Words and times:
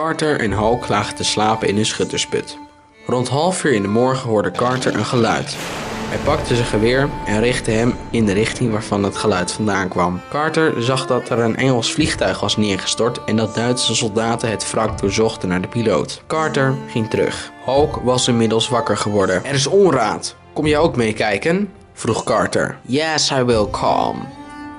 Carter 0.00 0.40
en 0.40 0.52
Hulk 0.52 0.88
lagen 0.88 1.14
te 1.14 1.24
slapen 1.24 1.68
in 1.68 1.74
hun 1.74 1.86
schuttersput. 1.86 2.58
Rond 3.06 3.28
half 3.28 3.56
vier 3.58 3.72
in 3.72 3.82
de 3.82 3.88
morgen 3.88 4.28
hoorde 4.28 4.50
Carter 4.50 4.94
een 4.94 5.04
geluid. 5.04 5.56
Hij 6.08 6.18
pakte 6.18 6.54
zijn 6.54 6.66
geweer 6.66 7.08
en 7.26 7.40
richtte 7.40 7.70
hem 7.70 7.94
in 8.10 8.26
de 8.26 8.32
richting 8.32 8.72
waarvan 8.72 9.02
het 9.02 9.16
geluid 9.16 9.52
vandaan 9.52 9.88
kwam. 9.88 10.20
Carter 10.30 10.82
zag 10.82 11.06
dat 11.06 11.28
er 11.28 11.38
een 11.38 11.56
Engels 11.56 11.92
vliegtuig 11.92 12.40
was 12.40 12.56
neergestort 12.56 13.24
en 13.24 13.36
dat 13.36 13.54
Duitse 13.54 13.94
soldaten 13.94 14.50
het 14.50 14.70
wrak 14.70 15.00
doorzochten 15.00 15.48
naar 15.48 15.60
de 15.60 15.68
piloot. 15.68 16.22
Carter 16.26 16.74
ging 16.88 17.10
terug. 17.10 17.52
Hulk 17.64 17.96
was 17.96 18.28
inmiddels 18.28 18.68
wakker 18.68 18.96
geworden. 18.96 19.44
Er 19.44 19.54
is 19.54 19.66
onraad. 19.66 20.36
Kom 20.52 20.66
je 20.66 20.78
ook 20.78 20.96
meekijken? 20.96 21.72
vroeg 21.92 22.24
Carter. 22.24 22.78
Yes, 22.82 23.30
I 23.30 23.42
will 23.42 23.66
come, 23.70 24.18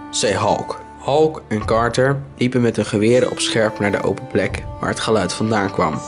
zei 0.09 0.34
Hulk. 0.34 0.80
Hulk 1.04 1.41
en 1.48 1.66
Carter 1.66 2.22
liepen 2.38 2.62
met 2.62 2.76
hun 2.76 2.86
geweren 2.86 3.32
op 3.32 3.40
scherp 3.40 3.80
naar 3.80 3.92
de 3.92 4.04
open 4.04 4.28
plek 4.28 4.64
waar 4.80 4.90
het 4.90 5.00
geluid 5.00 5.34
vandaan 5.34 5.72
kwam. 5.72 6.02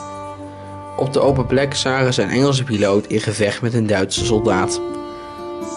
Op 0.97 1.13
de 1.13 1.19
open 1.19 1.45
plek 1.45 1.75
zagen 1.75 2.13
ze 2.13 2.21
een 2.21 2.29
Engelse 2.29 2.63
piloot 2.63 3.07
in 3.07 3.19
gevecht 3.21 3.61
met 3.61 3.73
een 3.73 3.87
Duitse 3.87 4.25
soldaat. 4.25 4.81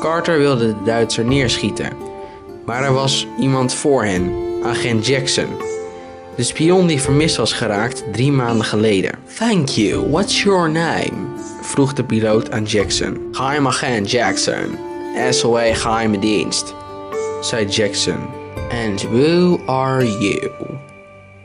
Carter 0.00 0.38
wilde 0.38 0.66
de 0.66 0.82
Duitser 0.84 1.24
neerschieten, 1.24 1.92
maar 2.64 2.82
er 2.82 2.92
was 2.92 3.26
iemand 3.38 3.74
voor 3.74 4.04
hen, 4.04 4.32
agent 4.64 5.06
Jackson. 5.06 5.48
De 6.36 6.42
spion 6.42 6.86
die 6.86 7.00
vermist 7.00 7.36
was 7.36 7.52
geraakt 7.52 8.04
drie 8.12 8.32
maanden 8.32 8.66
geleden. 8.66 9.18
Thank 9.38 9.68
you, 9.68 10.10
what's 10.10 10.42
your 10.42 10.70
name? 10.70 11.12
vroeg 11.60 11.92
de 11.92 12.04
piloot 12.04 12.50
aan 12.50 12.64
Jackson. 12.64 13.28
Geheim 13.32 13.66
agent 13.66 14.10
Jackson, 14.10 14.78
SOA 15.30 15.74
geheime 15.74 16.18
dienst, 16.18 16.74
zei 17.40 17.66
Jackson. 17.66 18.45
And 18.70 19.02
who 19.02 19.58
are 19.66 20.18
you? 20.18 20.50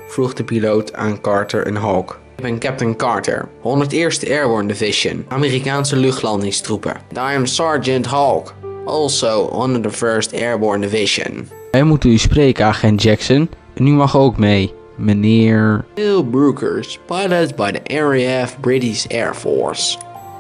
vroeg 0.08 0.33
de 0.33 0.44
piloot 0.44 0.94
aan 0.94 1.22
Carter 1.22 1.66
en 1.66 1.75
Hulk. 1.75 2.19
Ik 2.36 2.44
ben 2.44 2.59
Captain 2.59 2.95
Carter, 2.95 3.47
101st 3.61 4.30
Airborne 4.30 4.67
Division, 4.67 5.25
Amerikaanse 5.27 5.95
luchtlandingstroepen. 5.95 6.94
And 6.94 7.17
I 7.17 7.36
am 7.36 7.45
Sergeant 7.45 8.09
Hulk, 8.09 8.53
also 8.86 9.49
101st 9.69 10.33
Airborne 10.33 10.81
Division. 10.81 11.49
Wij 11.72 11.83
moeten 11.83 12.09
u 12.09 12.17
spreken, 12.17 12.66
agent 12.66 13.02
Jackson. 13.02 13.49
En 13.73 13.88
u 13.88 13.92
mag 13.92 14.17
ook 14.17 14.38
mee, 14.38 14.73
meneer... 14.95 15.86
Bill 15.94 16.23
Brookers, 16.23 16.99
pilot 17.05 17.55
by 17.55 17.72
the 17.72 17.99
RAF 17.99 18.59
British 18.59 19.05
Air 19.08 19.36
Force. 19.36 19.97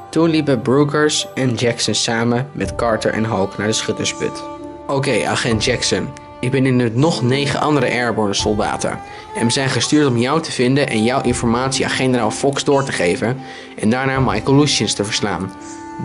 Toen 0.09 0.29
liepen 0.29 0.61
Brookers 0.61 1.27
en 1.35 1.53
Jackson 1.53 1.93
samen 1.93 2.49
met 2.51 2.75
Carter 2.75 3.11
en 3.11 3.25
Hulk 3.25 3.57
naar 3.57 3.67
de 3.67 3.73
schuttersput. 3.73 4.43
Oké, 4.87 5.25
agent 5.25 5.63
Jackson. 5.63 6.07
Ik 6.41 6.51
ben 6.51 6.65
in 6.65 6.79
het 6.79 6.95
nog 6.95 7.21
negen 7.21 7.59
andere 7.59 7.91
airborne 7.91 8.33
soldaten. 8.33 8.99
En 9.35 9.45
we 9.45 9.51
zijn 9.51 9.69
gestuurd 9.69 10.07
om 10.07 10.17
jou 10.17 10.41
te 10.41 10.51
vinden 10.51 10.87
en 10.87 11.03
jouw 11.03 11.21
informatie 11.21 11.85
aan 11.85 11.91
generaal 11.91 12.31
Fox 12.31 12.63
door 12.63 12.83
te 12.83 12.91
geven. 12.91 13.37
En 13.79 13.89
daarna 13.89 14.19
Michael 14.19 14.57
Lucians 14.57 14.93
te 14.93 15.03
verslaan. 15.03 15.51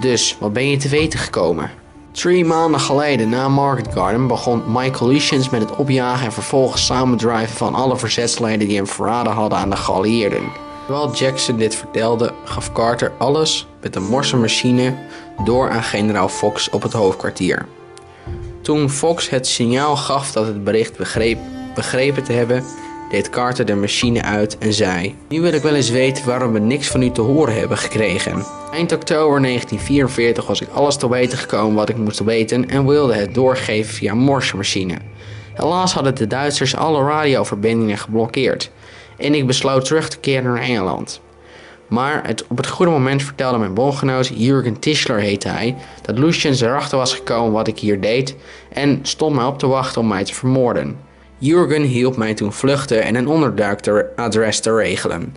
Dus, 0.00 0.36
wat 0.40 0.52
ben 0.52 0.68
je 0.68 0.76
te 0.76 0.88
weten 0.88 1.18
gekomen? 1.18 1.70
Drie 2.12 2.44
maanden 2.44 2.80
geleden 2.80 3.28
na 3.28 3.48
Market 3.48 3.92
Garden 3.92 4.26
begon 4.26 4.62
Michael 4.66 5.10
Lucians 5.10 5.50
met 5.50 5.60
het 5.60 5.76
opjagen 5.76 6.26
en 6.26 6.32
vervolgens 6.32 6.86
samendrijven 6.86 7.56
van 7.56 7.74
alle 7.74 7.96
verzetsleden 7.96 8.68
die 8.68 8.76
hem 8.76 8.86
verraden 8.86 9.32
hadden 9.32 9.58
aan 9.58 9.70
de 9.70 9.76
geallieerden. 9.76 10.42
Terwijl 10.86 11.12
Jackson 11.12 11.56
dit 11.56 11.74
vertelde, 11.74 12.32
gaf 12.44 12.72
Carter 12.72 13.12
alles 13.18 13.66
met 13.80 13.96
een 13.96 14.06
morsenmachine 14.06 14.94
door 15.44 15.70
aan 15.70 15.82
generaal 15.82 16.28
Fox 16.28 16.70
op 16.70 16.82
het 16.82 16.92
hoofdkwartier. 16.92 17.66
Toen 18.66 18.90
Fox 18.90 19.28
het 19.28 19.46
signaal 19.46 19.96
gaf 19.96 20.32
dat 20.32 20.46
het 20.46 20.64
bericht 20.64 20.96
begrepen 21.74 22.22
te 22.24 22.32
hebben, 22.32 22.64
deed 23.10 23.30
Carter 23.30 23.64
de 23.64 23.74
machine 23.74 24.22
uit 24.22 24.58
en 24.58 24.72
zei: 24.72 25.14
Nu 25.28 25.40
wil 25.40 25.52
ik 25.52 25.62
wel 25.62 25.74
eens 25.74 25.90
weten 25.90 26.26
waarom 26.26 26.52
we 26.52 26.58
niks 26.58 26.88
van 26.88 27.02
u 27.02 27.10
te 27.10 27.20
horen 27.20 27.58
hebben 27.58 27.78
gekregen. 27.78 28.44
Eind 28.72 28.92
oktober 28.92 29.42
1944 29.42 30.46
was 30.46 30.60
ik 30.60 30.68
alles 30.68 30.96
te 30.96 31.08
weten 31.08 31.38
gekomen 31.38 31.74
wat 31.74 31.88
ik 31.88 31.96
moest 31.96 32.24
weten 32.24 32.68
en 32.68 32.86
wilde 32.86 33.14
het 33.14 33.34
doorgeven 33.34 33.94
via 33.94 34.12
een 34.12 34.18
morsemachine. 34.18 34.96
Helaas 35.54 35.92
hadden 35.92 36.14
de 36.14 36.26
Duitsers 36.26 36.76
alle 36.76 37.04
radioverbindingen 37.04 37.98
geblokkeerd 37.98 38.70
en 39.16 39.34
ik 39.34 39.46
besloot 39.46 39.84
terug 39.84 40.08
te 40.08 40.18
keren 40.18 40.52
naar 40.52 40.62
Engeland. 40.62 41.20
Maar 41.88 42.26
het, 42.26 42.44
op 42.46 42.56
het 42.56 42.66
goede 42.66 42.90
moment 42.90 43.22
vertelde 43.22 43.58
mijn 43.58 43.74
bondgenoot, 43.74 44.30
Jurgen 44.34 44.78
Tischler 44.78 45.18
heette 45.18 45.48
hij, 45.48 45.76
dat 46.02 46.18
Lucians 46.18 46.60
erachter 46.60 46.98
was 46.98 47.14
gekomen 47.14 47.52
wat 47.52 47.68
ik 47.68 47.78
hier 47.78 48.00
deed 48.00 48.36
en 48.72 48.98
stond 49.02 49.34
mij 49.34 49.44
op 49.44 49.58
te 49.58 49.66
wachten 49.66 50.00
om 50.00 50.08
mij 50.08 50.24
te 50.24 50.34
vermoorden. 50.34 50.96
Jurgen 51.38 51.82
hielp 51.82 52.16
mij 52.16 52.34
toen 52.34 52.52
vluchten 52.52 53.02
en 53.02 53.14
een 53.14 53.28
onderduikadres 53.28 54.60
te 54.60 54.74
regelen. 54.74 55.34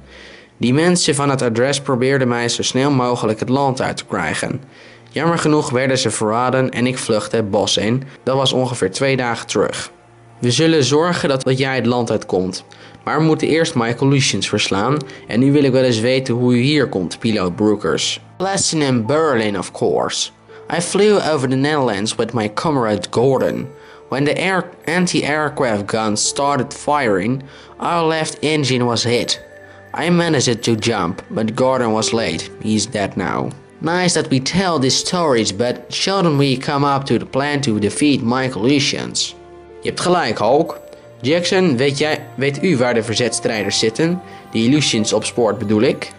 Die 0.57 0.73
mensen 0.73 1.15
van 1.15 1.29
het 1.29 1.41
adres 1.41 1.81
probeerden 1.81 2.27
mij 2.27 2.49
zo 2.49 2.61
snel 2.61 2.91
mogelijk 2.91 3.39
het 3.39 3.49
land 3.49 3.81
uit 3.81 3.97
te 3.97 4.05
krijgen. 4.05 4.61
Jammer 5.09 5.37
genoeg 5.37 5.69
werden 5.69 5.97
ze 5.97 6.09
verraden 6.09 6.69
en 6.69 6.87
ik 6.87 6.97
vluchtte 6.97 7.35
het 7.35 7.49
bos 7.49 7.77
in. 7.77 8.03
Dat 8.23 8.35
was 8.35 8.53
ongeveer 8.53 8.91
twee 8.91 9.17
dagen 9.17 9.47
terug. 9.47 9.91
We 10.39 10.51
zullen 10.51 10.83
zorgen 10.83 11.29
dat, 11.29 11.57
jij 11.57 11.75
het 11.75 11.85
land 11.85 12.11
uitkomt. 12.11 12.63
Maar 13.03 13.17
we 13.17 13.23
moeten 13.23 13.47
eerst 13.47 13.75
Michael 13.75 14.09
Lucians 14.09 14.49
verslaan. 14.49 14.97
En 15.27 15.39
nu 15.39 15.51
wil 15.51 15.63
ik 15.63 15.71
wel 15.71 15.83
eens 15.83 15.99
weten 15.99 16.33
hoe 16.33 16.53
u 16.53 16.61
hier 16.61 16.87
komt, 16.87 17.19
piloot 17.19 17.55
Brookers. 17.55 18.21
Lesson 18.37 18.81
in 18.81 19.05
Berlin, 19.05 19.57
of 19.57 19.71
course. 19.71 20.29
I 20.77 20.81
flew 20.81 21.19
over 21.33 21.49
the 21.49 21.55
Netherlands 21.55 22.15
with 22.15 22.33
my 22.33 22.53
comrade 22.53 23.07
Gordon. 23.11 23.67
When 24.09 24.23
the 24.23 24.33
air 24.33 24.69
anti-aircraft 24.85 25.91
guns 25.91 26.27
started 26.27 26.73
firing, 26.73 27.43
our 27.77 28.07
left 28.07 28.37
engine 28.39 28.85
was 28.85 29.03
hit. 29.03 29.39
I 29.93 30.09
managed 30.09 30.63
to 30.63 30.75
jump, 30.75 31.21
but 31.29 31.55
Gordon 31.55 31.91
was 31.91 32.13
late. 32.13 32.49
He's 32.61 32.85
dead 32.85 33.17
now. 33.17 33.49
Nice 33.81 34.13
that 34.13 34.29
we 34.29 34.39
tell 34.39 34.79
these 34.79 34.97
stories, 34.97 35.51
but 35.51 35.91
shouldn't 35.93 36.37
we 36.37 36.57
come 36.57 36.83
up 36.83 37.05
to 37.05 37.17
the 37.17 37.25
plan 37.25 37.61
to 37.61 37.79
defeat 37.79 38.21
Michael 38.21 38.63
Lucians? 38.63 39.35
Je 39.81 39.87
hebt 39.87 39.99
gelijk, 39.99 40.37
Hulk. 40.39 40.79
Jackson, 41.21 41.77
weet, 41.77 41.97
jij, 41.97 42.25
weet 42.35 42.63
u 42.63 42.77
waar 42.77 42.93
de 42.93 43.03
verzetstrijders 43.03 43.79
zitten? 43.79 44.21
Die 44.51 44.69
Lucians 44.69 45.13
opspoort 45.13 45.57
bedoel 45.57 45.81
ik. 45.81 46.11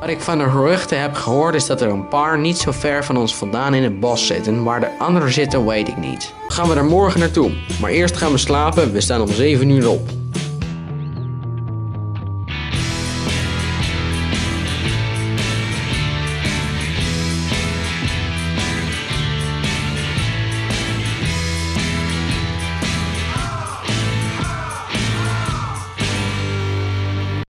Wat 0.00 0.08
ik 0.08 0.20
van 0.20 0.38
de 0.38 0.50
geruchten 0.50 1.00
heb 1.00 1.14
gehoord 1.14 1.54
is 1.54 1.66
dat 1.66 1.80
er 1.80 1.88
een 1.88 2.08
paar 2.08 2.38
niet 2.38 2.58
zo 2.58 2.70
ver 2.70 3.04
van 3.04 3.16
ons 3.16 3.34
vandaan 3.34 3.74
in 3.74 3.82
het 3.82 4.00
bos 4.00 4.26
zitten. 4.26 4.64
Waar 4.64 4.80
de 4.80 4.98
anderen 4.98 5.32
zitten 5.32 5.66
weet 5.66 5.88
ik 5.88 5.96
niet. 5.96 6.32
gaan 6.48 6.68
we 6.68 6.74
er 6.74 6.84
morgen 6.84 7.20
naartoe. 7.20 7.52
Maar 7.80 7.90
eerst 7.90 8.16
gaan 8.16 8.32
we 8.32 8.38
slapen, 8.38 8.92
we 8.92 9.00
staan 9.00 9.20
om 9.20 9.28
7 9.28 9.70
uur 9.70 9.88
op. 9.88 10.19